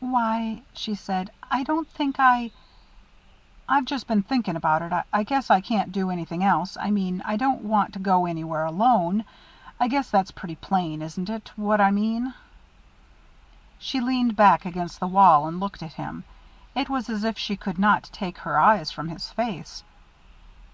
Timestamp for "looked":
15.58-15.82